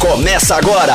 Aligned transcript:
Começa 0.00 0.54
agora, 0.54 0.94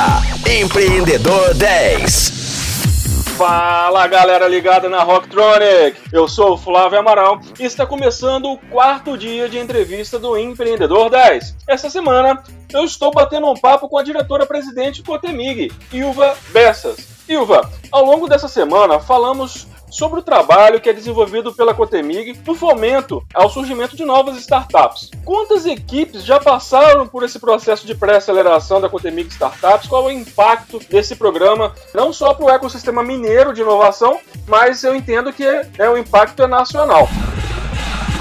Empreendedor 0.49 1.53
10. 1.55 3.33
Fala 3.37 4.07
galera 4.07 4.47
ligada 4.47 4.87
na 4.87 5.03
Rocktronic, 5.03 5.97
eu 6.11 6.25
sou 6.25 6.53
o 6.53 6.58
Flávio 6.58 7.00
Amaral 7.00 7.42
e 7.59 7.66
está 7.66 7.85
começando 7.85 8.50
o 8.50 8.58
quarto 8.58 9.18
dia 9.18 9.50
de 9.50 9.60
entrevista 9.60 10.18
do 10.18 10.38
Empreendedor 10.38 11.10
10. 11.10 11.58
Essa 11.68 11.89
semana 11.89 12.42
eu 12.71 12.86
estou 12.86 13.12
batendo 13.12 13.50
um 13.50 13.55
papo 13.55 13.89
com 13.89 13.97
a 13.97 14.04
diretora-presidente 14.04 15.02
do 15.02 15.08
Cotemig, 15.08 15.70
Ilva 15.92 16.38
Bessas. 16.54 16.96
Ilva, 17.28 17.70
ao 17.92 18.06
longo 18.06 18.30
dessa 18.30 18.48
semana 18.48 19.02
falamos 19.02 19.68
sobre 19.94 20.20
o 20.20 20.23
trabalho 20.23 20.82
que 20.82 20.89
é 20.89 20.94
desenvolvido 20.94 21.54
pela 21.54 21.73
Cotemig 21.73 22.39
no 22.46 22.55
fomento 22.55 23.23
ao 23.34 23.50
surgimento 23.50 23.96
de 23.96 24.04
novas 24.04 24.38
startups. 24.38 25.12
Quantas 25.23 25.66
equipes 25.66 26.25
já 26.25 26.39
passaram 26.39 27.07
por 27.07 27.23
esse 27.23 27.39
processo 27.39 27.86
de 27.86 27.93
pré-aceleração 27.93 28.82
da 28.82 28.89
Cotemig 28.89 29.29
Startups? 29.29 29.88
Qual 29.88 30.10
é 30.10 30.14
o 30.14 30.18
impacto 30.18 30.79
desse 30.89 31.16
programa, 31.16 31.74
não 31.93 32.11
só 32.11 32.33
para 32.33 32.45
o 32.45 32.49
ecossistema 32.49 33.03
mineiro 33.03 33.53
de 33.53 33.61
inovação, 33.61 34.19
mas 34.47 34.83
eu 34.83 34.95
entendo 34.95 35.31
que 35.31 35.45
é, 35.45 35.89
o 35.89 35.97
impacto 35.97 36.41
é 36.41 36.47
nacional. 36.47 37.07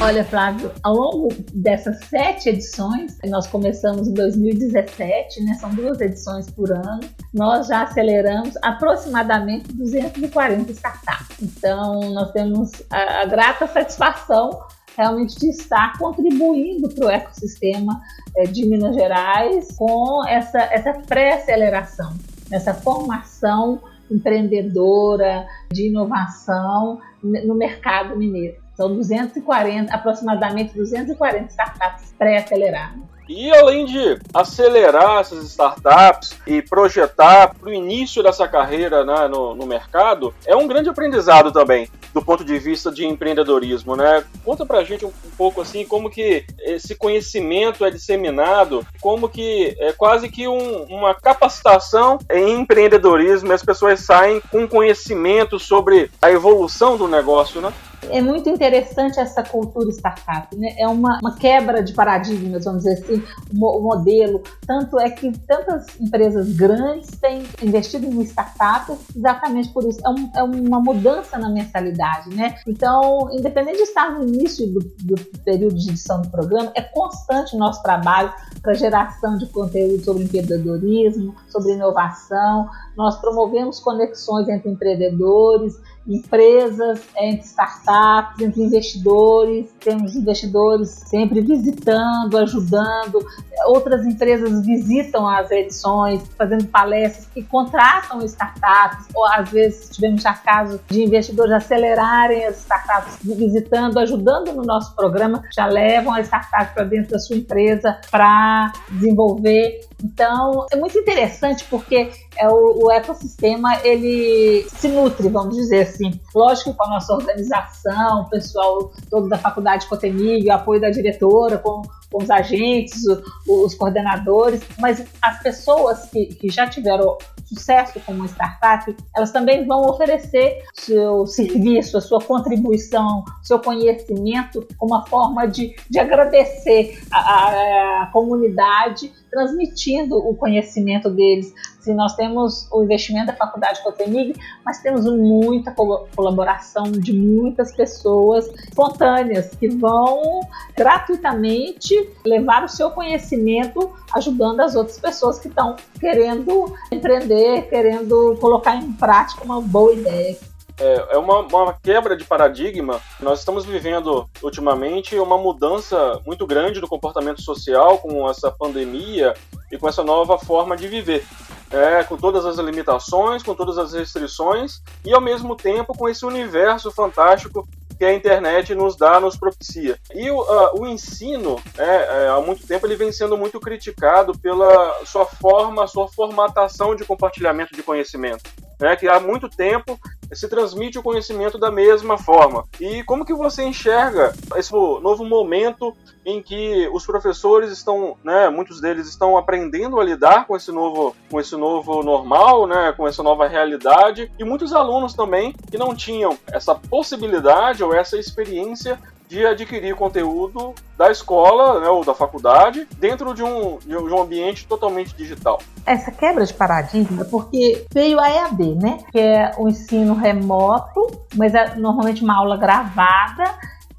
Olha, 0.04 0.24
Flávio, 0.24 0.72
ao 0.82 0.94
longo 0.96 1.28
dessas 1.54 2.00
sete 2.06 2.48
edições, 2.48 3.16
nós 3.24 3.46
começamos 3.46 4.08
em 4.08 4.14
2017, 4.14 5.44
né? 5.44 5.54
São 5.54 5.72
duas 5.72 6.00
edições 6.00 6.50
por 6.50 6.72
ano. 6.72 6.98
Nós 7.32 7.68
já 7.68 7.84
aceleramos 7.84 8.56
aproximadamente 8.62 9.72
240 9.72 10.72
startups. 10.72 11.40
Então, 11.40 12.00
nós 12.12 12.32
temos 12.32 12.72
a, 12.90 13.22
a 13.22 13.26
grata 13.26 13.68
satisfação 13.68 14.50
realmente 14.98 15.38
de 15.38 15.50
estar 15.50 15.96
contribuindo 15.96 16.88
para 16.88 17.06
o 17.06 17.08
ecossistema 17.08 18.00
é, 18.36 18.42
de 18.42 18.66
Minas 18.66 18.96
Gerais 18.96 19.68
com 19.76 20.26
essa, 20.26 20.58
essa 20.62 20.94
pré-aceleração, 20.94 22.12
essa 22.50 22.74
formação 22.74 23.80
empreendedora 24.10 25.46
de 25.72 25.86
inovação 25.86 26.98
no 27.22 27.54
mercado 27.54 28.16
mineiro. 28.16 28.61
São 28.74 28.94
240, 28.94 29.92
aproximadamente 29.92 30.74
240 30.74 31.50
startups 31.50 32.14
pré-aceleradas. 32.18 33.12
E 33.28 33.50
além 33.54 33.86
de 33.86 34.18
acelerar 34.34 35.20
essas 35.20 35.44
startups 35.44 36.36
e 36.46 36.60
projetar 36.60 37.54
para 37.54 37.68
o 37.68 37.72
início 37.72 38.22
dessa 38.22 38.48
carreira 38.48 39.04
né, 39.04 39.28
no, 39.28 39.54
no, 39.54 39.64
mercado, 39.64 40.34
é 40.44 40.56
um 40.56 40.66
grande 40.66 40.88
aprendizado 40.88 41.52
também 41.52 41.88
do 42.12 42.20
ponto 42.20 42.44
de 42.44 42.58
vista 42.58 42.90
de 42.90 43.06
empreendedorismo, 43.06 43.96
né? 43.96 44.24
Conta 44.44 44.66
para 44.66 44.78
a 44.78 44.84
gente 44.84 45.06
um, 45.06 45.08
um, 45.08 45.30
pouco 45.36 45.62
assim 45.62 45.86
como 45.86 46.10
que 46.10 46.44
esse 46.60 46.94
conhecimento 46.94 47.84
é 47.84 47.90
disseminado, 47.90 48.86
como 49.00 49.28
que 49.28 49.74
é 49.78 49.92
quase 49.92 50.28
que 50.28 50.46
um, 50.46 50.82
uma 50.84 51.14
capacitação 51.14 52.18
em 52.30 52.60
empreendedorismo 52.60 53.52
as 53.52 53.62
pessoas 53.62 54.00
saem 54.00 54.42
com 54.50 54.68
conhecimento 54.68 55.58
sobre 55.58 56.10
a 56.20 56.30
evolução 56.30 56.98
do 56.98 57.08
negócio, 57.08 57.60
né? 57.60 57.72
É 58.12 58.20
muito 58.20 58.48
interessante 58.48 59.18
essa 59.18 59.42
cultura 59.42 59.88
startup, 59.90 60.54
né? 60.56 60.74
É 60.78 60.86
uma, 60.86 61.18
uma 61.20 61.34
quebra 61.34 61.82
de 61.82 61.92
paradigmas, 61.94 62.64
vamos 62.64 62.84
dizer 62.84 63.02
assim, 63.02 63.22
o 63.52 63.80
modelo. 63.80 64.42
Tanto 64.66 64.98
é 64.98 65.10
que 65.10 65.32
tantas 65.46 65.86
empresas 65.98 66.54
grandes 66.54 67.10
têm 67.12 67.42
investido 67.62 68.06
em 68.06 68.20
startups 68.22 68.98
exatamente 69.16 69.70
por 69.70 69.84
isso. 69.84 69.98
É, 70.04 70.10
um, 70.10 70.30
é 70.36 70.42
uma 70.42 70.80
mudança 70.80 71.38
na 71.38 71.48
mentalidade, 71.48 72.34
né? 72.34 72.56
Então, 72.66 73.28
independente 73.32 73.78
de 73.78 73.84
estar 73.84 74.12
no 74.12 74.28
início 74.28 74.66
do, 74.66 74.80
do 74.80 75.14
período 75.44 75.74
de 75.74 75.90
edição 75.90 76.20
do 76.20 76.28
programa, 76.28 76.70
é 76.74 76.82
constante 76.82 77.56
o 77.56 77.58
nosso 77.58 77.82
trabalho 77.82 78.32
para 78.60 78.74
geração 78.74 79.36
de 79.38 79.46
conteúdo 79.46 80.04
sobre 80.04 80.24
empreendedorismo, 80.24 81.34
sobre 81.48 81.72
inovação. 81.72 82.68
Nós 82.96 83.18
promovemos 83.20 83.80
conexões 83.80 84.48
entre 84.48 84.70
empreendedores, 84.70 85.80
empresas, 86.06 87.00
entre 87.18 87.46
startups, 87.46 88.40
entre 88.40 88.62
investidores. 88.62 89.70
Temos 89.80 90.14
investidores 90.14 90.90
sempre 90.90 91.40
visitando, 91.40 92.36
ajudando. 92.38 93.24
Outras 93.66 94.04
empresas 94.04 94.64
visitam 94.64 95.28
as 95.28 95.50
edições, 95.50 96.22
fazendo 96.36 96.66
palestras 96.66 97.26
que 97.26 97.42
contratam 97.42 98.24
startups, 98.24 99.06
ou 99.14 99.24
às 99.26 99.50
vezes 99.50 99.90
tivemos 99.90 100.22
já 100.22 100.34
casos 100.34 100.80
de 100.88 101.04
investidores 101.04 101.52
acelerarem 101.52 102.44
as 102.44 102.58
startups, 102.58 103.18
visitando, 103.22 103.98
ajudando 103.98 104.52
no 104.52 104.62
nosso 104.62 104.94
programa, 104.96 105.42
já 105.54 105.66
levam 105.66 106.12
a 106.12 106.20
startup 106.20 106.74
para 106.74 106.84
dentro 106.84 107.12
da 107.12 107.18
sua 107.18 107.36
empresa 107.36 108.00
para 108.10 108.72
desenvolver 108.90 109.80
então, 110.04 110.66
é 110.72 110.76
muito 110.76 110.98
interessante 110.98 111.64
porque 111.70 112.10
é, 112.36 112.48
o, 112.48 112.86
o, 112.86 112.92
ecossistema 112.92 113.80
ele 113.84 114.66
se 114.68 114.88
nutre, 114.88 115.28
vamos 115.28 115.56
dizer 115.56 115.86
assim. 115.92 116.20
Lógico, 116.34 116.74
com 116.74 116.84
a 116.84 116.88
nossa 116.88 117.12
organização, 117.12 118.22
o 118.22 118.30
pessoal 118.30 118.92
todo 119.10 119.28
da 119.28 119.38
faculdade 119.38 119.86
Cotemig, 119.86 120.46
o 120.46 120.52
apoio 120.52 120.80
da 120.80 120.90
diretora, 120.90 121.58
com, 121.58 121.82
com 122.10 122.22
os 122.22 122.30
agentes, 122.30 123.02
os, 123.06 123.22
os 123.46 123.74
coordenadores, 123.74 124.62
mas 124.78 125.04
as 125.20 125.42
pessoas 125.42 126.06
que, 126.10 126.26
que 126.26 126.50
já 126.50 126.66
tiveram 126.66 127.16
sucesso 127.46 128.00
como 128.00 128.18
uma 128.18 128.26
startup, 128.26 128.96
elas 129.14 129.30
também 129.30 129.66
vão 129.66 129.82
oferecer 129.82 130.62
seu 130.74 131.26
serviço, 131.26 131.98
a 131.98 132.00
sua 132.00 132.20
contribuição, 132.20 133.24
seu 133.42 133.58
conhecimento 133.58 134.66
como 134.78 134.94
uma 134.94 135.06
forma 135.06 135.46
de, 135.46 135.74
de 135.90 135.98
agradecer 135.98 136.98
a, 137.10 137.18
a, 137.18 138.02
a 138.02 138.06
comunidade 138.06 139.12
transmitindo 139.32 140.18
o 140.18 140.36
conhecimento 140.36 141.10
deles. 141.10 141.52
Se 141.80 141.94
nós 141.94 142.14
temos 142.14 142.68
o 142.70 142.84
investimento 142.84 143.28
da 143.28 143.32
Faculdade 143.32 143.82
Cotemig, 143.82 144.34
mas 144.64 144.80
temos 144.82 145.04
muita 145.06 145.74
colaboração 146.14 146.92
de 146.92 147.14
muitas 147.14 147.74
pessoas 147.74 148.46
espontâneas 148.68 149.48
que 149.56 149.68
vão 149.68 150.40
gratuitamente 150.76 151.94
levar 152.24 152.62
o 152.62 152.68
seu 152.68 152.90
conhecimento 152.90 153.90
ajudando 154.14 154.60
as 154.60 154.76
outras 154.76 155.00
pessoas 155.00 155.38
que 155.38 155.48
estão 155.48 155.76
querendo 155.98 156.72
empreender, 156.92 157.68
querendo 157.70 158.36
colocar 158.38 158.76
em 158.76 158.92
prática 158.92 159.42
uma 159.44 159.62
boa 159.62 159.94
ideia 159.94 160.51
é, 160.78 161.14
é 161.14 161.18
uma, 161.18 161.40
uma, 161.40 161.74
quebra 161.74 162.16
de 162.16 162.24
paradigma. 162.24 163.00
Nós 163.20 163.40
estamos 163.40 163.64
vivendo 163.64 164.28
ultimamente 164.42 165.18
uma 165.18 165.38
mudança 165.38 166.20
muito 166.26 166.46
grande 166.46 166.80
no 166.80 166.88
comportamento 166.88 167.42
social 167.42 167.98
com 167.98 168.28
essa 168.28 168.50
pandemia 168.50 169.34
e 169.70 169.78
com 169.78 169.88
essa 169.88 170.02
nova 170.02 170.38
forma 170.38 170.76
de 170.76 170.88
viver. 170.88 171.24
É, 171.70 172.04
com 172.04 172.18
todas 172.18 172.44
as 172.44 172.58
limitações, 172.58 173.42
com 173.42 173.54
todas 173.54 173.78
as 173.78 173.94
restrições 173.94 174.82
e 175.02 175.14
ao 175.14 175.22
mesmo 175.22 175.56
tempo 175.56 175.96
com 175.96 176.06
esse 176.06 176.26
universo 176.26 176.90
fantástico 176.90 177.66
que 178.02 178.06
a 178.06 178.12
internet 178.12 178.74
nos 178.74 178.96
dá, 178.96 179.20
nos 179.20 179.36
propicia. 179.36 179.96
E 180.12 180.28
uh, 180.28 180.44
o 180.74 180.88
ensino, 180.88 181.62
né, 181.76 181.86
é, 181.86 182.28
há 182.28 182.40
muito 182.40 182.66
tempo, 182.66 182.84
ele 182.84 182.96
vem 182.96 183.12
sendo 183.12 183.36
muito 183.36 183.60
criticado 183.60 184.36
pela 184.36 185.04
sua 185.06 185.24
forma, 185.24 185.86
sua 185.86 186.08
formatação 186.08 186.96
de 186.96 187.04
compartilhamento 187.04 187.76
de 187.76 187.82
conhecimento. 187.82 188.42
Né, 188.80 188.96
que 188.96 189.06
há 189.06 189.20
muito 189.20 189.48
tempo 189.48 189.96
se 190.32 190.48
transmite 190.48 190.98
o 190.98 191.02
conhecimento 191.02 191.58
da 191.58 191.70
mesma 191.70 192.18
forma. 192.18 192.64
E 192.80 193.02
como 193.04 193.24
que 193.24 193.34
você 193.34 193.62
enxerga 193.64 194.32
esse 194.56 194.72
novo 194.72 195.24
momento 195.24 195.94
em 196.24 196.42
que 196.42 196.88
os 196.92 197.04
professores 197.04 197.70
estão, 197.70 198.16
né, 198.22 198.48
muitos 198.48 198.80
deles 198.80 199.08
estão 199.08 199.36
aprendendo 199.36 200.00
a 200.00 200.04
lidar 200.04 200.46
com 200.46 200.56
esse 200.56 200.70
novo, 200.70 201.16
com 201.30 201.40
esse 201.40 201.56
novo 201.56 202.02
normal, 202.02 202.66
né, 202.66 202.92
com 202.96 203.06
essa 203.06 203.22
nova 203.22 203.46
realidade, 203.48 204.30
e 204.38 204.44
muitos 204.44 204.72
alunos 204.72 205.14
também 205.14 205.52
que 205.70 205.76
não 205.76 205.94
tinham 205.94 206.38
essa 206.52 206.74
possibilidade 206.74 207.82
ou 207.82 207.94
essa 207.94 208.16
experiência 208.16 208.98
de 209.32 209.46
adquirir 209.46 209.94
conteúdo 209.94 210.74
da 210.94 211.10
escola 211.10 211.80
né, 211.80 211.88
ou 211.88 212.04
da 212.04 212.12
faculdade 212.12 212.86
dentro 212.98 213.32
de 213.32 213.42
um, 213.42 213.78
de 213.78 213.96
um 213.96 214.20
ambiente 214.20 214.66
totalmente 214.66 215.16
digital. 215.16 215.58
Essa 215.86 216.12
quebra 216.12 216.44
de 216.44 216.52
paradigma, 216.52 217.24
porque 217.24 217.86
veio 217.94 218.20
a 218.20 218.28
EAD, 218.28 218.74
né? 218.74 218.98
Que 219.10 219.18
é 219.18 219.52
o 219.56 219.70
ensino 219.70 220.12
remoto, 220.12 221.10
mas 221.34 221.54
é 221.54 221.74
normalmente 221.76 222.22
uma 222.22 222.36
aula 222.36 222.58
gravada 222.58 223.44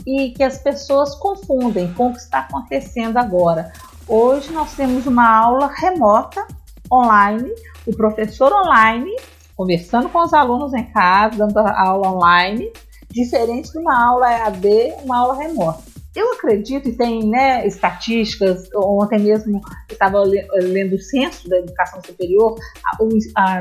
e 0.05 0.29
que 0.37 0.43
as 0.43 0.59
pessoas 0.59 1.15
confundem 1.15 1.91
com 1.95 2.09
o 2.09 2.13
que 2.13 2.19
está 2.19 2.39
acontecendo 2.41 3.17
agora. 3.17 3.73
Hoje 4.07 4.51
nós 4.51 4.75
temos 4.75 5.07
uma 5.07 5.27
aula 5.35 5.65
remota, 5.65 6.45
online, 6.91 7.49
o 7.87 7.97
professor 7.97 8.53
online, 8.53 9.11
conversando 9.57 10.09
com 10.09 10.19
os 10.19 10.31
alunos 10.31 10.75
em 10.75 10.83
casa, 10.91 11.47
dando 11.47 11.57
a 11.57 11.87
aula 11.87 12.11
online, 12.11 12.71
diferente 13.13 13.71
de 13.71 13.77
uma 13.77 13.95
aula 13.95 14.29
EAD, 14.29 14.95
uma 15.03 15.19
aula 15.19 15.35
remota. 15.35 15.93
Eu 16.15 16.33
acredito, 16.33 16.89
e 16.89 16.91
tem 16.91 17.27
né, 17.27 17.65
estatísticas, 17.65 18.69
ontem 18.75 19.17
mesmo 19.19 19.59
estava 19.89 20.21
lendo 20.21 20.93
o 20.93 20.99
censo 20.99 21.49
da 21.49 21.57
educação 21.57 21.99
superior, 22.05 22.55
o 22.99 23.09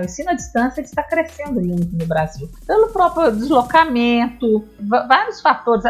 ensino 0.05 0.31
à 0.31 0.35
distância 0.35 0.83
está 0.83 1.03
crescendo 1.03 1.63
muito 1.63 1.97
no 1.97 2.05
Brasil. 2.05 2.51
Pelo 2.67 2.89
próprio 2.89 3.33
deslocamento, 3.33 4.65
vários 4.79 5.41
fatores, 5.41 5.85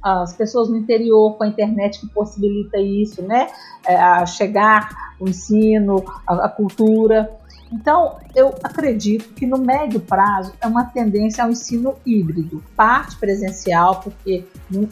as 0.00 0.32
pessoas 0.36 0.68
no 0.68 0.76
interior 0.76 1.36
com 1.36 1.42
a 1.42 1.48
internet 1.48 2.00
que 2.00 2.06
possibilita 2.06 2.78
isso, 2.78 3.20
né? 3.22 3.48
É, 3.84 3.96
a 3.96 4.24
chegar 4.24 4.88
o 5.18 5.28
ensino, 5.28 6.04
a 6.26 6.48
cultura. 6.48 7.28
Então, 7.72 8.18
eu 8.34 8.54
acredito 8.62 9.30
que 9.34 9.46
no 9.46 9.58
médio 9.58 10.00
prazo 10.00 10.52
é 10.60 10.66
uma 10.66 10.84
tendência 10.84 11.42
ao 11.42 11.50
ensino 11.50 11.96
híbrido, 12.04 12.62
parte 12.76 13.16
presencial, 13.16 14.00
porque 14.00 14.44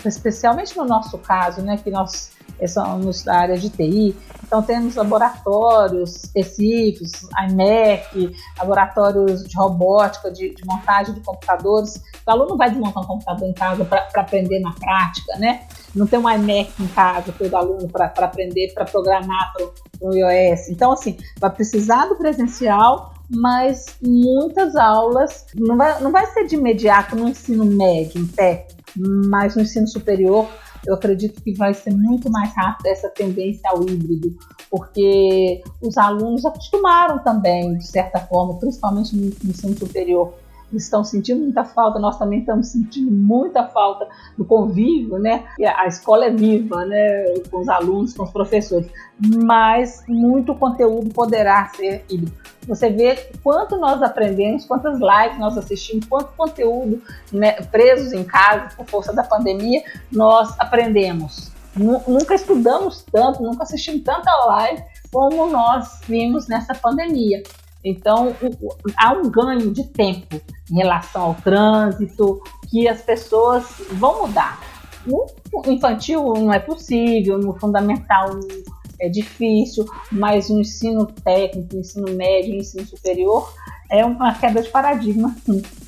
especialmente 0.04 0.76
no 0.76 0.84
nosso 0.84 1.18
caso, 1.18 1.62
né, 1.62 1.76
que 1.76 1.90
nós 1.90 2.32
somos 2.66 3.22
da 3.22 3.36
área 3.36 3.58
de 3.58 3.68
TI, 3.70 4.16
então 4.52 4.62
temos 4.62 4.96
laboratórios 4.96 6.24
específicos, 6.24 7.10
IMEC, 7.48 8.36
laboratórios 8.58 9.44
de 9.44 9.56
robótica, 9.56 10.30
de, 10.30 10.54
de 10.54 10.62
montagem 10.66 11.14
de 11.14 11.20
computadores. 11.20 12.02
O 12.26 12.30
aluno 12.30 12.56
vai 12.56 12.70
desmontar 12.70 13.02
um 13.02 13.06
computador 13.06 13.48
em 13.48 13.54
casa 13.54 13.84
para 13.84 14.06
aprender 14.14 14.60
na 14.60 14.72
prática, 14.72 15.38
né? 15.38 15.66
Não 15.94 16.06
tem 16.06 16.18
um 16.18 16.28
iMac 16.28 16.70
em 16.80 16.86
casa 16.88 17.32
para 17.32 17.48
o 17.48 17.56
aluno 17.56 17.88
para 17.88 18.06
aprender, 18.06 18.72
para 18.74 18.84
programar 18.84 19.52
para 19.54 19.66
o 20.08 20.14
iOS. 20.14 20.68
Então, 20.68 20.92
assim, 20.92 21.16
vai 21.38 21.50
precisar 21.50 22.06
do 22.06 22.16
presencial, 22.16 23.14
mas 23.30 23.96
muitas 24.02 24.76
aulas 24.76 25.46
não 25.54 25.76
vai, 25.76 25.98
não 26.02 26.12
vai 26.12 26.26
ser 26.26 26.46
de 26.46 26.56
imediato 26.56 27.16
no 27.16 27.28
ensino 27.28 27.64
médio, 27.64 28.20
em 28.20 28.26
técnico, 28.26 28.82
mas 28.96 29.56
no 29.56 29.62
ensino 29.62 29.88
superior 29.88 30.46
eu 30.86 30.94
acredito 30.94 31.40
que 31.42 31.52
vai 31.54 31.74
ser 31.74 31.92
muito 31.92 32.30
mais 32.30 32.54
rápido 32.54 32.86
essa 32.86 33.08
tendência 33.08 33.70
ao 33.70 33.82
híbrido, 33.82 34.36
porque 34.70 35.62
os 35.80 35.96
alunos 35.96 36.44
acostumaram 36.44 37.18
também, 37.22 37.76
de 37.76 37.86
certa 37.86 38.18
forma, 38.20 38.58
principalmente 38.58 39.16
no 39.16 39.26
ensino 39.44 39.76
superior, 39.76 40.34
estão 40.76 41.04
sentindo 41.04 41.40
muita 41.40 41.64
falta, 41.64 41.98
nós 41.98 42.18
também 42.18 42.40
estamos 42.40 42.68
sentindo 42.68 43.10
muita 43.10 43.66
falta 43.68 44.08
do 44.36 44.44
convívio, 44.44 45.18
né? 45.18 45.44
A 45.76 45.86
escola 45.86 46.26
é 46.26 46.30
viva, 46.30 46.84
né? 46.84 47.24
Com 47.50 47.60
os 47.60 47.68
alunos, 47.68 48.14
com 48.14 48.24
os 48.24 48.30
professores, 48.30 48.88
mas 49.18 50.02
muito 50.08 50.54
conteúdo 50.54 51.12
poderá 51.12 51.68
ser 51.68 52.04
híbrido. 52.10 52.32
Você 52.66 52.90
vê 52.90 53.30
quanto 53.42 53.76
nós 53.76 54.02
aprendemos, 54.02 54.64
quantas 54.64 54.98
lives 55.00 55.38
nós 55.38 55.58
assistimos, 55.58 56.06
quanto 56.06 56.32
conteúdo 56.36 57.02
né, 57.32 57.52
presos 57.62 58.12
em 58.12 58.22
casa 58.22 58.74
por 58.76 58.86
força 58.86 59.12
da 59.12 59.24
pandemia 59.24 59.82
nós 60.12 60.54
aprendemos. 60.60 61.50
Nunca 61.74 62.34
estudamos 62.34 63.02
tanto, 63.10 63.42
nunca 63.42 63.62
assistimos 63.64 64.02
tanta 64.02 64.30
live 64.46 64.82
como 65.10 65.46
nós 65.46 66.00
vimos 66.06 66.46
nessa 66.46 66.74
pandemia. 66.74 67.42
Então, 67.84 68.34
há 68.96 69.12
um 69.12 69.28
ganho 69.28 69.72
de 69.72 69.84
tempo 69.84 70.40
em 70.72 70.76
relação 70.76 71.22
ao 71.22 71.34
trânsito, 71.34 72.42
que 72.70 72.88
as 72.88 73.02
pessoas 73.02 73.64
vão 73.92 74.26
mudar. 74.26 74.58
No 75.06 75.26
infantil 75.66 76.32
não 76.34 76.52
é 76.52 76.58
possível, 76.58 77.38
no 77.38 77.52
fundamental 77.58 78.30
é 78.98 79.08
difícil, 79.08 79.84
mas 80.10 80.48
no 80.48 80.60
ensino 80.60 81.06
técnico, 81.06 81.74
no 81.74 81.80
ensino 81.80 82.10
médio, 82.14 82.54
no 82.54 82.60
ensino 82.60 82.86
superior, 82.86 83.52
é 83.90 84.04
uma 84.04 84.32
queda 84.34 84.62
de 84.62 84.70
paradigma. 84.70 85.34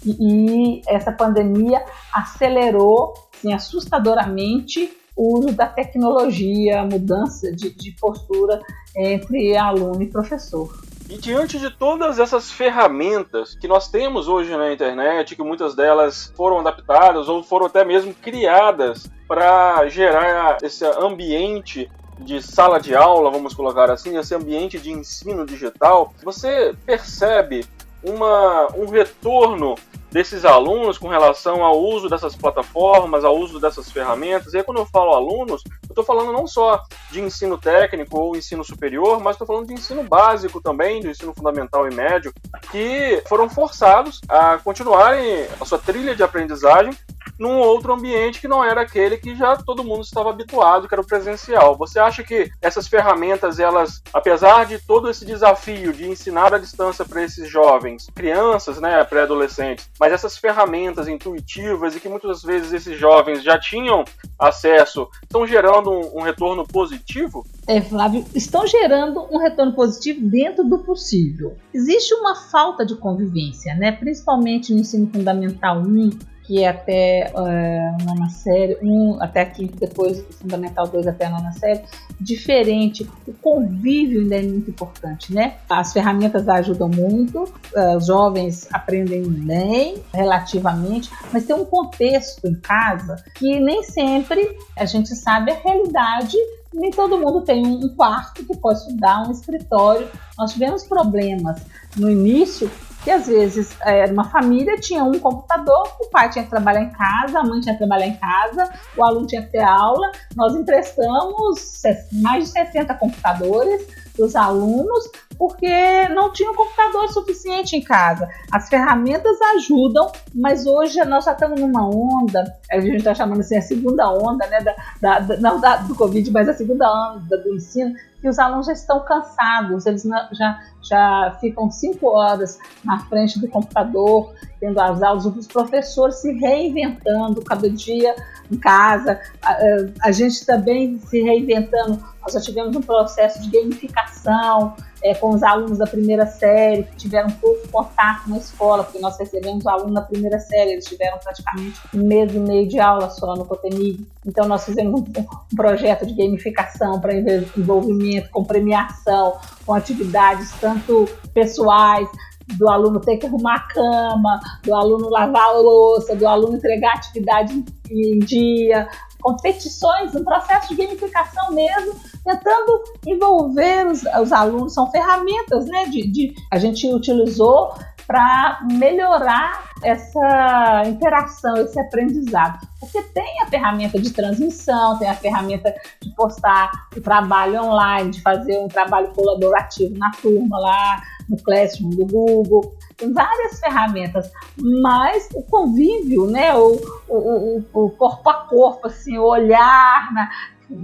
E, 0.05 0.17
e 0.21 0.83
essa 0.87 1.13
pandemia 1.13 1.83
acelerou 2.13 3.15
assim, 3.45 3.53
assustadoramente 3.53 4.93
o 5.17 5.39
uso 5.39 5.53
da 5.53 5.67
tecnologia, 5.67 6.81
a 6.81 6.85
mudança 6.85 7.53
de, 7.53 7.71
de 7.71 7.93
postura 7.93 8.61
entre 8.97 9.57
aluno 9.57 10.03
e 10.03 10.07
professor. 10.07 10.77
E 11.09 11.19
diante 11.19 11.59
de 11.59 11.71
todas 11.71 12.19
essas 12.19 12.51
ferramentas 12.51 13.55
que 13.55 13.69
nós 13.69 13.89
temos 13.89 14.27
hoje 14.27 14.57
na 14.57 14.73
internet, 14.73 15.37
que 15.37 15.43
muitas 15.43 15.75
delas 15.75 16.33
foram 16.35 16.61
adaptadas 16.61 17.29
ou 17.29 17.43
foram 17.43 17.67
até 17.67 17.85
mesmo 17.85 18.15
criadas 18.15 19.11
para 19.29 19.87
gerar 19.89 20.59
esse 20.63 20.85
ambiente 20.85 21.91
de 22.19 22.41
sala 22.41 22.81
de 22.81 22.95
aula, 22.95 23.31
vamos 23.31 23.55
colocar 23.55 23.91
assim, 23.91 24.17
esse 24.17 24.35
ambiente 24.35 24.79
de 24.79 24.91
ensino 24.91 25.45
digital, 25.45 26.13
você 26.23 26.75
percebe 26.87 27.67
uma, 28.03 28.69
um 28.77 28.87
retorno 28.87 29.75
desses 30.15 30.45
alunos 30.45 30.97
com 30.97 31.09
relação 31.09 31.65
ao 31.65 31.77
uso 31.77 32.09
dessas 32.09 32.37
plataformas, 32.37 33.25
ao 33.25 33.37
uso 33.37 33.59
dessas 33.59 33.91
ferramentas. 33.91 34.55
E 34.55 34.59
aí, 34.59 34.63
quando 34.63 34.79
eu 34.79 34.87
falo 34.87 35.13
alunos, 35.13 35.65
eu 35.67 35.89
estou 35.89 36.05
falando 36.05 36.33
não 36.33 36.47
só 36.47 36.81
de 37.11 37.21
ensino 37.21 37.59
técnico 37.59 38.17
ou 38.17 38.37
ensino 38.37 38.63
superior, 38.63 39.21
mas 39.21 39.35
estou 39.35 39.45
falando 39.45 39.67
de 39.67 39.75
ensino 39.75 40.05
básico 40.05 40.61
também, 40.61 41.01
de 41.01 41.09
ensino 41.09 41.35
fundamental 41.35 41.91
e 41.91 41.93
médio, 41.93 42.33
que 42.71 43.25
foram 43.29 43.51
forçados 43.51 44.21
a 44.29 44.57
continuarem 44.59 45.49
a 45.61 45.65
sua 45.65 45.79
trilha 45.79 46.15
de 46.15 46.23
aprendizagem 46.23 46.97
num 47.39 47.59
outro 47.59 47.93
ambiente 47.93 48.41
que 48.41 48.49
não 48.49 48.65
era 48.65 48.83
aquele 48.83 49.17
que 49.17 49.35
já 49.35 49.57
todo 49.57 49.85
mundo 49.85 50.03
estava 50.03 50.31
habituado, 50.31 50.89
que 50.89 50.95
era 50.95 51.01
o 51.01 51.07
presencial. 51.07 51.77
Você 51.77 51.99
acha 51.99 52.23
que 52.23 52.51
essas 52.61 52.87
ferramentas, 52.87 53.59
elas, 53.59 54.03
apesar 54.13 54.67
de 54.67 54.79
todo 54.79 55.11
esse 55.11 55.25
desafio 55.25 55.93
de 55.93 56.09
ensinar 56.09 56.55
à 56.55 56.59
distância 56.59 57.05
para 57.05 57.23
esses 57.23 57.49
jovens, 57.49 58.09
crianças, 58.15 58.81
né, 58.81 59.03
pré-adolescentes, 59.05 59.89
mas 59.99 60.13
essas 60.13 60.37
ferramentas 60.37 61.09
intuitivas 61.09 61.97
e 61.97 62.01
que 62.01 62.09
muitas 62.09 62.43
vezes 62.43 62.73
esses 62.73 62.99
jovens 62.99 63.43
já 63.43 63.59
tinham 63.59 64.05
acesso, 64.39 65.09
estão 65.23 65.47
gerando 65.47 65.91
um, 65.91 66.19
um 66.19 66.23
retorno 66.23 66.67
positivo? 66.67 67.45
É, 67.67 67.81
Flávio, 67.81 68.25
estão 68.35 68.67
gerando 68.67 69.27
um 69.31 69.39
retorno 69.39 69.73
positivo 69.73 70.21
dentro 70.29 70.65
do 70.65 70.79
possível. 70.79 71.57
Existe 71.73 72.15
uma 72.15 72.35
falta 72.35 72.85
de 72.85 72.95
convivência, 72.97 73.75
né? 73.75 73.93
principalmente 73.93 74.73
no 74.73 74.81
ensino 74.81 75.09
fundamental 75.13 75.79
1, 75.79 76.11
que 76.45 76.63
é 76.63 76.69
até 76.69 77.33
uh, 77.35 77.39
a 77.39 78.05
nona 78.05 78.29
série, 78.29 78.77
um, 78.83 79.21
até 79.21 79.41
a 79.41 79.47
quinta, 79.47 79.75
depois 79.79 80.21
o 80.21 80.33
Fundamental 80.35 80.87
2 80.87 81.07
até 81.07 81.27
a 81.27 81.31
nona 81.31 81.53
série, 81.53 81.81
diferente. 82.21 83.09
O 83.27 83.33
convívio 83.33 84.21
ainda 84.21 84.37
é 84.37 84.43
muito 84.43 84.71
importante, 84.71 85.35
né? 85.35 85.55
As 85.69 85.93
ferramentas 85.93 86.49
ajudam 86.49 86.89
muito, 86.89 87.45
uh, 87.45 87.97
os 87.97 88.07
jovens 88.07 88.69
aprendem 88.73 89.23
bem, 89.23 89.97
relativamente, 90.13 91.11
mas 91.33 91.45
tem 91.45 91.57
um 91.57 91.65
contexto 91.65 92.47
em 92.47 92.55
casa 92.55 93.17
que 93.35 93.59
nem 93.59 93.83
sempre 93.83 94.57
a 94.77 94.85
gente 94.85 95.15
sabe 95.17 95.51
a 95.51 95.55
realidade 95.55 96.37
nem 96.75 96.91
todo 96.91 97.17
mundo 97.19 97.43
tem 97.43 97.65
um 97.65 97.89
quarto 97.95 98.45
que 98.45 98.57
pode 98.57 98.81
estudar, 98.81 99.29
um 99.29 99.31
escritório. 99.31 100.09
Nós 100.37 100.53
tivemos 100.53 100.83
problemas 100.85 101.63
no 101.97 102.11
início 102.11 102.69
que 103.05 103.11
às 103.11 103.27
vezes 103.27 103.77
era 103.83 104.11
uma 104.11 104.25
família, 104.25 104.81
tinha 104.81 105.05
um 105.05 105.19
computador, 105.19 105.87
o 106.01 106.09
pai 106.09 106.31
tinha 106.31 106.43
que 106.43 106.51
trabalhar 106.51 106.81
em 106.81 106.91
casa, 106.91 107.39
a 107.39 107.45
mãe 107.45 107.61
tinha 107.61 107.75
que 107.75 107.79
trabalhar 107.79 108.07
em 108.07 108.17
casa, 108.17 108.71
o 108.97 109.05
aluno 109.05 109.27
tinha 109.27 109.43
que 109.43 109.53
ter 109.53 109.63
aula. 109.63 110.11
Nós 110.35 110.57
emprestamos 110.57 111.83
mais 112.11 112.45
de 112.45 112.51
60 112.51 112.95
computadores 112.95 113.87
dos 114.17 114.35
alunos 114.35 115.11
porque 115.37 116.09
não 116.11 116.33
tinha 116.33 116.51
um 116.51 116.55
computador 116.55 117.09
suficiente 117.13 117.77
em 117.77 117.83
casa. 117.83 118.29
As 118.53 118.69
ferramentas 118.69 119.37
ajudam, 119.57 120.11
mas 120.35 120.65
hoje 120.65 121.05
nós 121.05 121.25
já 121.25 121.33
estamos 121.33 121.61
numa 121.61 121.87
onda, 121.89 122.45
a 122.71 122.81
gente 122.81 122.99
está 122.99 123.15
chamando 123.15 123.41
assim 123.41 123.57
a 123.57 123.63
segunda 123.63 124.11
onda, 124.11 124.47
né, 124.47 124.61
da, 124.61 124.75
da, 125.01 125.19
da, 125.19 125.37
não 125.39 125.61
da, 125.61 125.77
do 125.77 125.95
Covid, 125.95 126.31
mas 126.31 126.49
a 126.49 126.55
segunda 126.55 126.89
onda 126.89 127.37
do 127.39 127.55
ensino, 127.55 127.95
que 128.25 128.29
os 128.31 128.39
alunos 128.39 128.65
já 128.65 128.73
estão 128.73 129.01
cansados, 129.01 129.85
eles 129.85 130.03
já, 130.33 130.59
já 130.81 131.37
ficam 131.43 131.71
cinco 131.71 132.07
horas 132.09 132.59
na 132.83 132.99
frente 133.01 133.39
do 133.39 133.47
computador, 133.47 134.33
tendo 134.59 134.81
as 134.81 135.03
aulas, 135.03 135.27
os 135.27 135.47
professores 135.47 136.23
se 136.23 136.33
reinventando 136.33 137.43
cada 137.43 137.69
dia 137.69 138.17
em 138.51 138.57
casa, 138.57 139.21
a, 139.43 139.59
a 140.05 140.11
gente 140.11 140.47
também 140.47 140.99
se 141.01 141.21
reinventando. 141.21 142.03
Nós 142.23 142.33
já 142.33 142.41
tivemos 142.41 142.75
um 142.75 142.81
processo 142.81 143.43
de 143.43 143.51
gamificação, 143.51 144.75
é, 145.05 145.15
com 145.15 145.35
os 145.35 145.43
alunos 145.43 145.77
da 145.77 145.87
primeira 145.87 146.25
série, 146.25 146.85
que 146.85 146.97
tiveram 146.97 147.29
pouco 147.33 147.69
contato 147.69 148.27
na 148.27 148.39
escola, 148.39 148.83
porque 148.83 148.99
nós 148.99 149.19
recebemos 149.19 149.67
alunos 149.67 149.93
na 149.93 150.01
primeira 150.01 150.39
série, 150.39 150.73
eles 150.73 150.87
tiveram 150.87 151.19
praticamente 151.19 151.79
um 151.95 152.07
mês 152.07 152.35
e 152.35 152.39
meio 152.39 152.67
de 152.67 152.81
aula 152.81 153.11
só 153.11 153.37
no 153.37 153.45
Cotemig. 153.45 154.09
Então, 154.27 154.49
nós 154.49 154.65
fizemos 154.65 155.03
um, 155.03 155.05
projeto 155.55 156.07
de 156.07 156.15
gamificação 156.15 156.99
para 157.03 157.13
envolvimento, 157.15 158.31
com 158.31 158.43
premiação, 158.43 159.35
com 159.67 159.75
atividades 159.75 160.51
tanto 160.59 161.07
pessoais, 161.35 162.09
do 162.57 162.69
aluno 162.69 163.01
ter 163.01 163.19
que 163.19 163.27
arrumar 163.27 163.57
a 163.57 163.61
cama, 163.61 164.41
do 164.63 164.75
aluno 164.75 165.09
lavar 165.11 165.49
a 165.49 165.53
louça, 165.53 166.15
do 166.17 166.27
aluno 166.27 166.57
entregar 166.57 166.95
atividade 166.95 167.65
em 167.91 168.19
dia, 168.21 168.89
competições, 169.25 170.15
um 170.15 170.23
processo 170.23 170.69
de 170.69 170.85
gamificação 170.85 171.51
mesmo, 171.53 171.95
tentando 172.23 172.85
envolver 173.07 173.87
os, 173.87 174.03
os 174.21 174.33
alunos, 174.33 174.75
são 174.75 174.91
ferramentas 174.91 175.65
né, 175.67 175.87
de, 175.87 176.07
de 176.07 176.35
a 176.53 176.59
gente 176.59 176.87
utilizou 176.93 177.75
para 178.07 178.61
melhorar 178.71 179.65
essa 179.83 180.83
interação, 180.87 181.57
esse 181.57 181.81
aprendizado. 181.81 182.59
Porque 182.79 183.01
tem 183.01 183.41
a 183.41 183.47
ferramenta 183.47 183.99
de 183.99 184.13
transmissão, 184.13 184.99
tem 184.99 185.09
a 185.09 185.15
ferramenta 185.15 185.75
de 186.03 186.15
postar 186.15 186.71
o 186.95 187.01
trabalho 187.01 187.63
online, 187.63 188.11
de 188.11 188.21
fazer 188.21 188.59
um 188.59 188.69
trabalho 188.69 189.09
colaborativo 189.15 189.97
na 189.99 190.11
turma 190.11 190.59
lá, 190.59 191.03
no 191.29 191.37
Classroom 191.37 191.91
do 191.91 192.07
Google, 192.07 192.77
tem 192.97 193.13
várias 193.13 193.59
ferramentas, 193.59 194.31
mas 194.57 195.29
o 195.35 195.43
convívio, 195.43 196.27
né, 196.27 196.55
o, 196.55 196.81
o, 197.09 197.65
o, 197.73 197.91
corpo 197.91 198.31
a 198.31 198.35
corpo, 198.35 198.87
assim, 198.87 199.19
o 199.19 199.25
olhar, 199.25 200.13
na, 200.13 200.31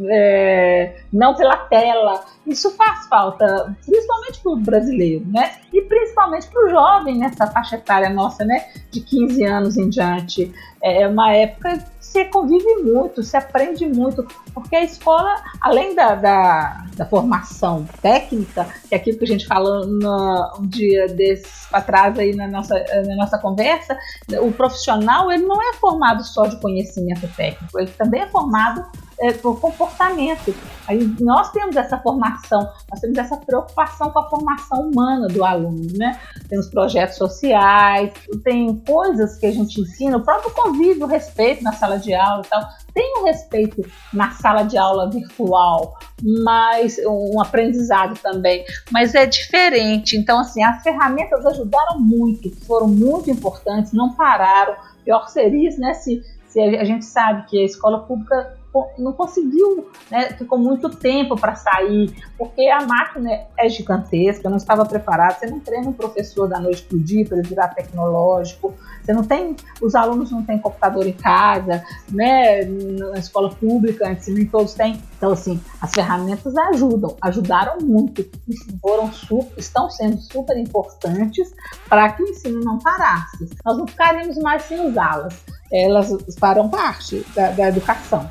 é, 0.08 0.96
não 1.12 1.34
pela 1.34 1.56
tela, 1.56 2.24
isso 2.46 2.70
faz 2.76 3.06
falta, 3.06 3.74
principalmente 3.84 4.40
para 4.40 4.52
o 4.52 4.56
brasileiro, 4.56 5.24
né? 5.26 5.56
E 5.72 5.82
principalmente 5.82 6.48
para 6.48 6.66
o 6.66 6.70
jovem 6.70 7.18
nessa 7.18 7.46
faixa 7.46 7.76
etária 7.76 8.10
nossa, 8.10 8.44
né? 8.44 8.66
De 8.90 9.00
15 9.00 9.44
anos 9.44 9.76
em 9.76 9.88
diante. 9.88 10.52
É 10.82 11.06
uma 11.06 11.32
época 11.32 11.78
se 12.10 12.24
convive 12.24 12.82
muito, 12.82 13.22
se 13.22 13.36
aprende 13.36 13.86
muito, 13.86 14.26
porque 14.52 14.74
a 14.74 14.82
escola, 14.82 15.36
além 15.60 15.94
da, 15.94 16.16
da, 16.16 16.84
da 16.96 17.06
formação 17.06 17.86
técnica, 18.02 18.66
que 18.88 18.94
é 18.94 18.98
aquilo 18.98 19.18
que 19.18 19.24
a 19.24 19.28
gente 19.28 19.46
falou 19.46 19.86
no, 19.86 20.58
um 20.58 20.66
dia 20.66 21.06
desses 21.06 21.72
atrás 21.72 22.18
aí 22.18 22.34
na 22.34 22.48
nossa, 22.48 22.74
na 23.06 23.14
nossa 23.14 23.38
conversa, 23.38 23.96
o 24.42 24.50
profissional 24.50 25.30
ele 25.30 25.44
não 25.44 25.62
é 25.62 25.74
formado 25.74 26.24
só 26.24 26.46
de 26.46 26.60
conhecimento 26.60 27.28
técnico, 27.36 27.78
ele 27.78 27.92
também 27.92 28.22
é 28.22 28.26
formado 28.26 28.84
é, 29.20 29.32
por 29.32 29.60
comportamento. 29.60 30.54
Aí 30.88 30.98
nós 31.20 31.52
temos 31.52 31.76
essa 31.76 31.98
formação, 31.98 32.68
nós 32.90 33.00
temos 33.00 33.18
essa 33.18 33.36
preocupação 33.36 34.10
com 34.10 34.18
a 34.18 34.28
formação 34.28 34.88
humana 34.88 35.28
do 35.28 35.44
aluno, 35.44 35.86
né? 35.94 36.18
Temos 36.48 36.68
projetos 36.68 37.16
sociais, 37.16 38.12
tem 38.42 38.76
coisas 38.78 39.36
que 39.36 39.46
a 39.46 39.52
gente 39.52 39.80
ensina, 39.80 40.16
o 40.16 40.24
próprio 40.24 40.50
convívio, 40.52 41.04
o 41.04 41.06
respeito 41.06 41.62
na 41.62 41.72
sala 41.72 41.98
de 41.98 42.14
aula 42.14 42.42
e 42.44 42.48
tal. 42.48 42.62
Tem 42.92 43.18
o 43.18 43.24
respeito 43.24 43.84
na 44.12 44.32
sala 44.32 44.64
de 44.64 44.76
aula 44.76 45.08
virtual, 45.10 45.94
mas 46.22 46.96
um 47.06 47.40
aprendizado 47.40 48.18
também, 48.20 48.64
mas 48.90 49.14
é 49.14 49.26
diferente. 49.26 50.16
Então, 50.16 50.40
assim, 50.40 50.64
as 50.64 50.82
ferramentas 50.82 51.44
ajudaram 51.46 52.00
muito, 52.00 52.50
foram 52.66 52.88
muito 52.88 53.30
importantes, 53.30 53.92
não 53.92 54.14
pararam. 54.14 54.74
Pior 55.04 55.28
seria, 55.28 55.70
né, 55.78 55.94
se, 55.94 56.20
se 56.48 56.60
a 56.60 56.84
gente 56.84 57.04
sabe 57.04 57.46
que 57.48 57.62
a 57.62 57.64
escola 57.64 58.00
pública 58.00 58.58
não 58.98 59.12
conseguiu, 59.12 59.90
né, 60.10 60.30
ficou 60.30 60.58
muito 60.58 60.88
tempo 60.90 61.36
para 61.36 61.56
sair, 61.56 62.14
porque 62.38 62.68
a 62.68 62.86
máquina 62.86 63.30
é 63.58 63.68
gigantesca, 63.68 64.48
não 64.48 64.56
estava 64.56 64.84
preparado, 64.84 65.38
você 65.38 65.46
não 65.46 65.60
treina 65.60 65.88
um 65.88 65.92
professor 65.92 66.48
da 66.48 66.60
noite 66.60 66.82
para 66.82 66.96
o 66.96 67.00
dia 67.00 67.26
para 67.26 67.38
ele 67.38 67.48
virar 67.48 67.68
tecnológico, 67.68 68.74
você 69.02 69.12
não 69.12 69.24
tem, 69.24 69.56
os 69.80 69.94
alunos 69.94 70.30
não 70.30 70.44
têm 70.44 70.58
computador 70.58 71.06
em 71.06 71.12
casa, 71.12 71.82
né, 72.10 72.64
na 72.64 73.18
escola 73.18 73.50
pública, 73.50 74.08
antes 74.08 74.28
nem 74.28 74.46
todos 74.46 74.74
têm, 74.74 75.02
então 75.16 75.32
assim, 75.32 75.60
as 75.80 75.92
ferramentas 75.92 76.54
ajudam, 76.72 77.16
ajudaram 77.20 77.78
muito, 77.80 78.24
foram 78.80 79.12
super, 79.12 79.58
estão 79.58 79.90
sendo 79.90 80.18
super 80.18 80.56
importantes 80.56 81.52
para 81.88 82.12
que 82.12 82.22
o 82.22 82.28
ensino 82.28 82.60
não 82.60 82.78
parasse, 82.78 83.50
nós 83.64 83.76
não 83.76 83.86
ficaríamos 83.86 84.38
mais 84.38 84.62
sem 84.62 84.88
usá-las, 84.88 85.42
elas 85.72 86.16
farão 86.38 86.68
parte 86.68 87.24
da, 87.34 87.50
da 87.50 87.68
educação 87.68 88.30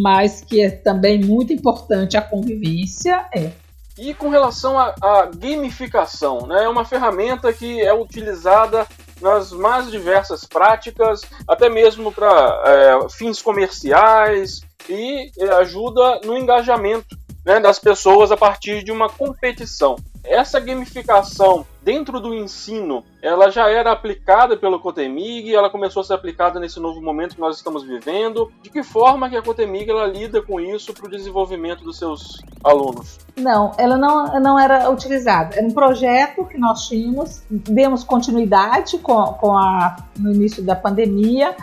mas 0.00 0.40
que 0.40 0.60
é 0.60 0.70
também 0.70 1.20
muito 1.20 1.52
importante 1.52 2.16
a 2.16 2.22
convivência 2.22 3.26
é. 3.34 3.52
E 3.96 4.12
com 4.12 4.28
relação 4.28 4.76
à 4.76 5.30
gamificação, 5.36 6.48
né, 6.48 6.64
é 6.64 6.68
uma 6.68 6.84
ferramenta 6.84 7.52
que 7.52 7.80
é 7.80 7.94
utilizada 7.94 8.86
nas 9.20 9.52
mais 9.52 9.88
diversas 9.88 10.44
práticas, 10.44 11.20
até 11.46 11.68
mesmo 11.68 12.10
para 12.10 12.62
é, 12.66 13.08
fins 13.10 13.40
comerciais 13.40 14.62
e 14.88 15.30
é, 15.38 15.48
ajuda 15.60 16.20
no 16.24 16.36
engajamento 16.36 17.16
né, 17.46 17.60
das 17.60 17.78
pessoas 17.78 18.32
a 18.32 18.36
partir 18.36 18.82
de 18.82 18.90
uma 18.90 19.08
competição. 19.08 19.94
Essa 20.24 20.58
gamificação 20.58 21.64
dentro 21.84 22.18
do 22.18 22.34
ensino, 22.34 23.04
ela 23.20 23.50
já 23.50 23.68
era 23.68 23.92
aplicada 23.92 24.56
pelo 24.56 24.80
Cotemig, 24.80 25.54
ela 25.54 25.68
começou 25.68 26.00
a 26.00 26.04
ser 26.04 26.14
aplicada 26.14 26.58
nesse 26.58 26.80
novo 26.80 27.00
momento 27.02 27.34
que 27.34 27.40
nós 27.40 27.56
estamos 27.56 27.84
vivendo. 27.84 28.50
De 28.62 28.70
que 28.70 28.82
forma 28.82 29.28
que 29.28 29.36
a 29.36 29.42
Cotemig 29.42 29.90
ela 29.90 30.06
lida 30.06 30.40
com 30.40 30.58
isso 30.58 30.94
para 30.94 31.06
o 31.06 31.10
desenvolvimento 31.10 31.84
dos 31.84 31.98
seus 31.98 32.42
alunos? 32.64 33.18
Não, 33.36 33.72
ela 33.76 33.98
não, 33.98 34.40
não 34.40 34.58
era 34.58 34.90
utilizada. 34.90 35.56
Era 35.56 35.66
um 35.66 35.72
projeto 35.72 36.46
que 36.46 36.56
nós 36.56 36.88
tínhamos, 36.88 37.42
demos 37.50 38.02
continuidade 38.02 38.96
com, 38.98 39.22
com 39.34 39.52
a, 39.52 39.96
no 40.18 40.32
início 40.32 40.64
da 40.64 40.74
pandemia, 40.74 41.54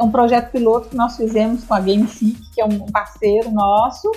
um 0.00 0.10
projeto 0.10 0.52
piloto 0.52 0.90
que 0.90 0.96
nós 0.96 1.16
fizemos 1.16 1.64
com 1.64 1.74
a 1.74 1.80
GameFIC, 1.80 2.54
que 2.54 2.60
é 2.60 2.64
um 2.64 2.86
parceiro 2.86 3.50
nosso, 3.50 4.10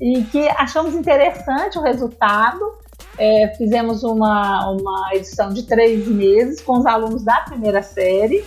e 0.00 0.22
que 0.24 0.48
achamos 0.48 0.94
interessante 0.94 1.78
o 1.78 1.82
resultado 1.82 2.83
é, 3.18 3.52
fizemos 3.56 4.02
uma, 4.02 4.70
uma 4.70 5.10
edição 5.14 5.52
de 5.52 5.62
três 5.62 6.06
meses 6.06 6.60
com 6.60 6.78
os 6.78 6.86
alunos 6.86 7.24
da 7.24 7.40
primeira 7.40 7.82
série, 7.82 8.44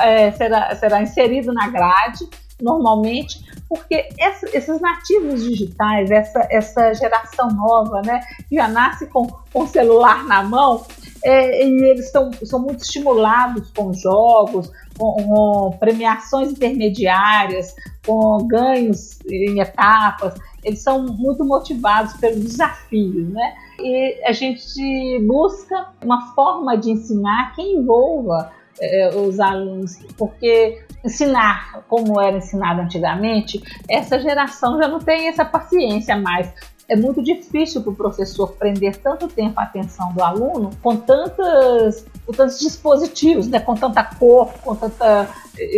é, 0.00 0.30
será, 0.32 0.74
será 0.76 1.02
inserido 1.02 1.52
na 1.52 1.68
grade, 1.68 2.28
normalmente, 2.60 3.46
porque 3.68 4.08
essa, 4.18 4.46
esses 4.56 4.80
nativos 4.80 5.44
digitais, 5.44 6.10
essa, 6.10 6.46
essa 6.50 6.94
geração 6.94 7.48
nova, 7.50 8.02
né, 8.02 8.20
que 8.48 8.56
já 8.56 8.66
nasce 8.66 9.06
com, 9.06 9.26
com 9.52 9.62
o 9.62 9.68
celular 9.68 10.24
na 10.24 10.42
mão, 10.42 10.84
é, 11.22 11.66
e 11.66 11.90
eles 11.90 12.10
tão, 12.10 12.30
são 12.44 12.60
muito 12.60 12.82
estimulados 12.82 13.70
com 13.76 13.92
jogos, 13.92 14.70
com, 14.96 15.12
com 15.22 15.76
premiações 15.78 16.52
intermediárias, 16.52 17.74
com 18.06 18.38
ganhos 18.46 19.18
em 19.28 19.60
etapas, 19.60 20.34
eles 20.64 20.82
são 20.82 21.04
muito 21.04 21.44
motivados 21.44 22.14
pelos 22.14 22.42
desafios, 22.42 23.28
né? 23.28 23.54
E 23.80 24.20
a 24.24 24.32
gente 24.32 25.18
busca 25.26 25.88
uma 26.02 26.34
forma 26.34 26.76
de 26.76 26.90
ensinar 26.90 27.54
que 27.54 27.62
envolva 27.62 28.52
é, 28.80 29.10
os 29.16 29.38
alunos, 29.38 29.98
porque 30.16 30.82
ensinar 31.04 31.84
como 31.88 32.20
era 32.20 32.38
ensinado 32.38 32.80
antigamente, 32.80 33.62
essa 33.88 34.18
geração 34.18 34.78
já 34.78 34.88
não 34.88 34.98
tem 34.98 35.28
essa 35.28 35.44
paciência 35.44 36.16
mais. 36.16 36.52
É 36.88 36.96
muito 36.96 37.22
difícil 37.22 37.82
para 37.82 37.92
o 37.92 37.96
professor 37.96 38.52
prender 38.52 38.96
tanto 38.96 39.28
tempo 39.28 39.60
a 39.60 39.64
atenção 39.64 40.10
do 40.14 40.22
aluno 40.22 40.70
com, 40.82 40.96
tantas, 40.96 42.06
com 42.24 42.32
tantos 42.32 42.58
dispositivos, 42.58 43.46
né? 43.46 43.60
com 43.60 43.74
tanta 43.74 44.02
cor, 44.02 44.50
com 44.64 44.74
tanta 44.74 45.28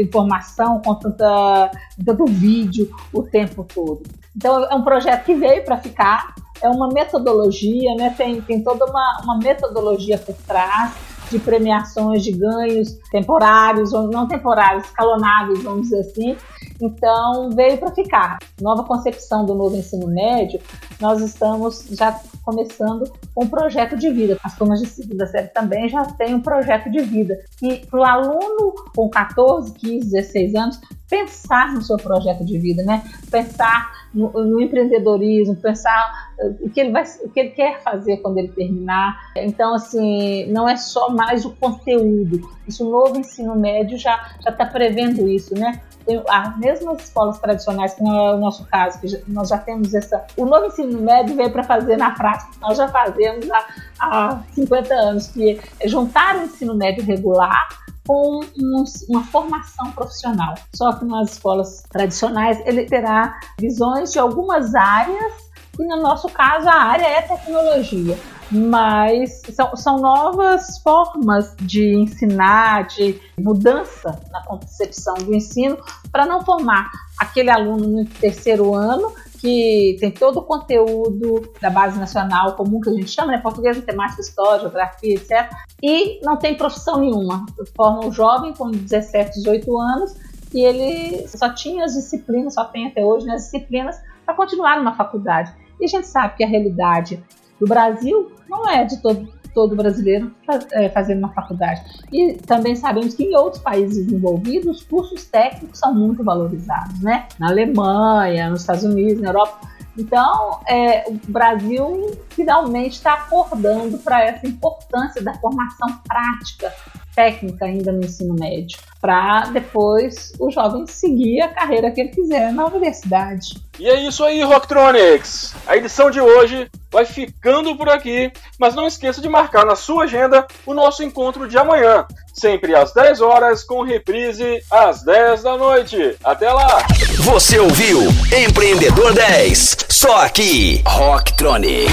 informação, 0.00 0.80
com 0.80 0.95
tanta, 0.95 1.71
tanto 2.04 2.26
vídeo 2.26 2.88
o 3.12 3.25
tempo 3.25 3.64
todo. 3.64 4.02
Então 4.37 4.64
é 4.71 4.75
um 4.75 4.85
projeto 4.85 5.25
que 5.25 5.35
veio 5.35 5.64
para 5.64 5.78
ficar, 5.78 6.33
é 6.62 6.69
uma 6.69 6.88
metodologia, 6.88 7.95
né? 7.95 8.14
tem, 8.17 8.40
tem 8.40 8.62
toda 8.62 8.85
uma, 8.87 9.21
uma 9.25 9.38
metodologia 9.38 10.19
por 10.19 10.35
trás 10.47 10.93
de 11.31 11.38
premiações, 11.38 12.25
de 12.25 12.33
ganhos 12.33 12.99
temporários 13.11 13.93
ou 13.93 14.09
não 14.09 14.26
temporários, 14.26 14.85
escalonáveis, 14.85 15.62
vamos 15.62 15.83
dizer 15.83 16.00
assim. 16.00 16.37
Então, 16.80 17.50
veio 17.50 17.78
para 17.78 17.94
ficar. 17.94 18.38
Nova 18.60 18.84
concepção 18.84 19.44
do 19.44 19.54
novo 19.54 19.76
ensino 19.76 20.06
médio, 20.06 20.60
nós 21.00 21.20
estamos 21.20 21.87
já 21.90 22.18
começando 22.44 23.10
um 23.37 23.46
projeto 23.46 23.96
de 23.96 24.10
vida. 24.10 24.38
As 24.42 24.56
turmas 24.56 24.80
de 24.80 24.87
segunda 24.87 25.26
série 25.26 25.49
também 25.49 25.88
já 25.88 26.04
têm 26.04 26.34
um 26.34 26.40
projeto 26.40 26.90
de 26.90 27.00
vida. 27.00 27.38
E 27.62 27.76
para 27.87 28.00
o 28.00 28.04
aluno 28.04 28.75
com 28.94 29.08
14, 29.08 29.72
15, 29.75 30.10
16 30.10 30.54
anos, 30.54 30.80
pensar 31.08 31.75
no 31.75 31.82
seu 31.82 31.96
projeto 31.96 32.44
de 32.44 32.58
vida, 32.58 32.82
né? 32.84 33.02
Pensar 33.30 33.90
no, 34.14 34.30
no, 34.32 34.60
empreendedorismo, 34.60 35.56
pensar 35.56 36.30
eh, 36.38 36.52
o 36.60 36.70
que, 36.70 36.80
ele 36.80 36.90
vai, 36.92 37.04
o 37.25 37.28
que 37.28 37.40
ele 37.40 37.50
quer 37.50 37.82
fazer 37.82 38.18
quando 38.18 38.38
ele 38.38 38.49
terminar. 38.49 39.18
Então, 39.37 39.75
assim, 39.75 40.46
não 40.46 40.68
é 40.68 40.76
só 40.76 41.10
mais 41.10 41.44
o 41.44 41.50
conteúdo. 41.50 42.49
Isso 42.66 42.87
o 42.87 42.90
novo 42.90 43.18
ensino 43.18 43.56
médio 43.56 43.99
já 43.99 44.20
está 44.46 44.64
prevendo 44.64 45.28
isso, 45.28 45.54
né? 45.54 45.80
As 46.29 46.59
mesmas 46.59 47.02
escolas 47.02 47.38
tradicionais, 47.38 47.95
que 47.95 48.02
não 48.02 48.14
é 48.14 48.35
o 48.35 48.38
nosso 48.38 48.64
caso, 48.67 49.00
que 49.00 49.23
nós 49.29 49.49
já 49.49 49.59
temos 49.59 49.95
essa. 49.95 50.25
O 50.37 50.45
novo 50.45 50.67
ensino 50.67 51.00
médio 51.00 51.37
veio 51.37 51.50
para 51.50 51.62
fazer 51.62 51.97
na 51.97 52.11
prática, 52.12 52.50
nós 52.61 52.76
já 52.76 52.88
fazemos 52.88 53.49
há, 53.50 53.67
há 54.00 54.43
50 54.52 54.95
anos, 54.95 55.29
que 55.29 55.61
é 55.81 55.88
juntar 55.88 56.37
o 56.37 56.45
ensino 56.45 56.75
médio 56.75 57.05
regular 57.05 57.69
com 58.07 58.40
um, 58.59 58.85
uma 59.09 59.25
formação 59.25 59.93
profissional. 59.93 60.55
Só 60.75 60.93
que 60.95 61.05
nas 61.05 61.33
escolas 61.33 61.83
tradicionais 61.90 62.61
ele 62.67 62.87
terá 62.87 63.38
visões 63.59 64.12
de 64.12 64.19
algumas 64.19 64.75
áreas 64.75 65.33
e 65.79 65.87
no 65.87 65.97
nosso 66.02 66.29
caso 66.29 66.69
a 66.69 66.75
área 66.75 67.07
é 67.07 67.23
tecnologia, 67.23 68.19
mas 68.50 69.42
são, 69.52 69.76
são 69.76 69.99
novas 69.99 70.78
formas 70.78 71.54
de 71.61 71.95
ensinar, 71.95 72.87
de 72.88 73.21
mudança 73.38 74.21
na 74.30 74.45
concepção 74.45 75.14
do 75.14 75.35
ensino 75.35 75.78
para 76.11 76.26
não 76.26 76.45
formar 76.45 76.90
aquele 77.19 77.50
aluno 77.50 77.87
no 77.87 78.04
terceiro 78.07 78.75
ano 78.75 79.12
que 79.38 79.97
tem 79.99 80.11
todo 80.11 80.40
o 80.40 80.42
conteúdo 80.42 81.50
da 81.62 81.71
base 81.71 81.99
nacional 81.99 82.57
comum 82.57 82.80
que 82.80 82.90
a 82.90 82.92
gente 82.92 83.11
chama, 83.11 83.33
né? 83.33 83.38
Português, 83.38 83.78
matemática, 83.78 84.21
história, 84.21 84.61
geografia, 84.61 85.14
etc. 85.14 85.50
E 85.83 86.21
não 86.23 86.37
tem 86.37 86.54
profissão 86.54 87.00
nenhuma. 87.00 87.47
Forma 87.75 88.04
um 88.04 88.12
jovem 88.12 88.52
com 88.52 88.71
17, 88.71 89.37
18 89.37 89.78
anos 89.78 90.14
e 90.52 90.62
ele 90.62 91.26
só 91.28 91.49
tinha 91.54 91.85
as 91.85 91.95
disciplinas, 91.95 92.54
só 92.54 92.64
tem 92.64 92.88
até 92.88 93.02
hoje 93.02 93.25
né, 93.25 93.35
as 93.35 93.45
disciplinas 93.45 93.97
para 94.26 94.35
continuar 94.35 94.76
numa 94.76 94.95
faculdade. 94.95 95.54
E 95.80 95.85
a 95.85 95.88
gente 95.88 96.07
sabe 96.07 96.37
que 96.37 96.45
a 96.45 96.47
realidade 96.47 97.23
do 97.61 97.67
Brasil 97.67 98.33
não 98.49 98.69
é 98.69 98.85
de 98.85 98.97
todo, 99.02 99.29
todo 99.55 99.76
brasileiro 99.76 100.35
é, 100.73 100.88
fazendo 100.88 101.19
uma 101.19 101.33
faculdade. 101.33 101.83
E 102.11 102.35
também 102.35 102.75
sabemos 102.75 103.14
que 103.14 103.25
em 103.25 103.37
outros 103.37 103.62
países 103.62 104.07
desenvolvidos, 104.07 104.79
os 104.79 104.83
cursos 104.83 105.26
técnicos 105.26 105.79
são 105.79 105.95
muito 105.95 106.25
valorizados, 106.25 107.00
né? 107.00 107.29
Na 107.38 107.49
Alemanha, 107.49 108.50
nos 108.50 108.62
Estados 108.62 108.85
Unidos, 108.85 109.23
na 109.23 109.29
Europa. 109.29 109.61
Então, 109.99 110.61
é, 110.67 111.11
o 111.11 111.21
Brasil 111.31 112.17
finalmente 112.31 112.95
está 112.95 113.14
acordando 113.14 113.99
para 113.99 114.25
essa 114.25 114.47
importância 114.47 115.23
da 115.23 115.35
formação 115.35 115.88
prática 116.09 116.73
técnica 117.21 117.67
ainda 117.67 117.93
no 117.93 118.03
ensino 118.03 118.35
médio, 118.35 118.79
para 118.99 119.43
depois 119.53 120.33
o 120.41 120.50
jovem 120.50 120.87
seguir 120.87 121.43
a 121.43 121.49
carreira 121.49 121.91
que 121.91 122.00
ele 122.00 122.09
quiser 122.09 122.50
na 122.50 122.65
universidade. 122.65 123.62
E 123.79 123.87
é 123.87 124.00
isso 124.07 124.25
aí, 124.25 124.43
Rocktronics! 124.43 125.55
A 125.67 125.77
edição 125.77 126.11
de 126.11 126.19
hoje 126.19 126.71
vai 126.91 127.05
ficando 127.05 127.77
por 127.77 127.91
aqui, 127.91 128.33
mas 128.59 128.75
não 128.75 128.87
esqueça 128.87 129.21
de 129.21 129.29
marcar 129.29 129.67
na 129.67 129.77
sua 129.77 130.05
agenda 130.05 130.47
o 130.65 130.73
nosso 130.73 131.03
encontro 131.03 131.47
de 131.47 131.59
amanhã, 131.59 132.07
sempre 132.33 132.75
às 132.75 132.95
10 132.95 133.21
horas, 133.21 133.65
com 133.65 133.83
reprise 133.83 134.62
às 134.71 135.03
10 135.03 135.43
da 135.43 135.59
noite. 135.59 136.17
Até 136.25 136.50
lá! 136.50 136.87
Você 137.19 137.59
ouviu 137.59 138.00
Empreendedor 138.35 139.12
10, 139.12 139.77
só 139.91 140.25
aqui, 140.25 140.83
Rocktronic, 140.87 141.93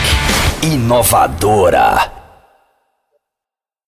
inovadora. 0.64 2.17